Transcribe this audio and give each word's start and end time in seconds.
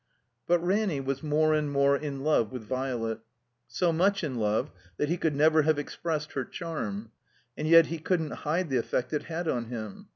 But 0.47 0.57
Ranny 0.65 0.99
was 0.99 1.21
more 1.21 1.53
and 1.53 1.71
more 1.71 1.95
in 1.95 2.21
love 2.23 2.51
with 2.51 2.63
Violet; 2.63 3.19
so 3.67 3.93
much 3.93 4.23
in 4.23 4.33
love 4.33 4.71
that 4.97 5.09
he 5.09 5.15
could 5.17 5.35
never 5.35 5.61
have 5.61 5.77
expressed 5.77 6.31
her 6.31 6.43
charm. 6.43 7.11
And 7.55 7.67
yet 7.67 7.85
he 7.85 7.99
couldn't 7.99 8.31
hide 8.41 8.71
the 8.71 8.77
effect 8.77 9.13
it 9.13 9.25
had 9.25 9.47
on 9.47 9.65
him. 9.65 10.07